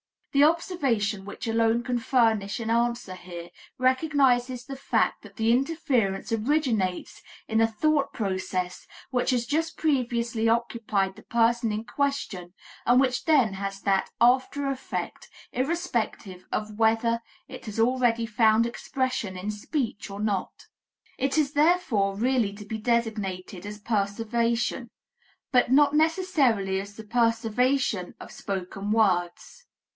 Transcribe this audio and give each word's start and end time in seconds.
The 0.31 0.43
observation 0.45 1.25
which 1.25 1.45
alone 1.45 1.83
can 1.83 1.99
furnish 1.99 2.59
an 2.61 2.71
answer 2.71 3.13
here, 3.15 3.49
recognizes 3.77 4.65
the 4.65 4.77
fact 4.77 5.21
that 5.21 5.35
the 5.35 5.51
interference 5.51 6.31
originates 6.31 7.21
in 7.47 7.61
a 7.61 7.67
thought 7.67 8.13
process 8.13 8.87
which 9.11 9.29
has 9.29 9.45
just 9.45 9.77
previously 9.77 10.47
occupied 10.49 11.17
the 11.17 11.21
person 11.21 11.71
in 11.71 11.83
question 11.83 12.53
and 12.85 12.99
which 12.99 13.25
then 13.25 13.53
has 13.55 13.81
that 13.81 14.09
after 14.21 14.71
effect, 14.71 15.29
irrespective 15.51 16.45
of 16.51 16.79
whether 16.79 17.19
it 17.49 17.65
has 17.65 17.79
already 17.79 18.25
found 18.25 18.65
expression 18.65 19.37
in 19.37 19.51
speech 19.51 20.09
or 20.09 20.21
not. 20.21 20.65
It 21.19 21.37
is 21.37 21.51
therefore 21.53 22.15
really 22.15 22.53
to 22.53 22.65
be 22.65 22.79
designated 22.79 23.65
as 23.67 23.79
perseveration, 23.79 24.87
but 25.51 25.71
not 25.71 25.93
necessarily 25.93 26.79
as 26.79 26.95
the 26.95 27.03
perseveration 27.03 28.15
of 28.19 28.31
spoken 28.31 28.91
words. 28.91 29.65